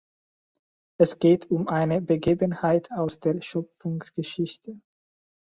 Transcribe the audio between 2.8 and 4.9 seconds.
aus der Schöpfungsgeschichte.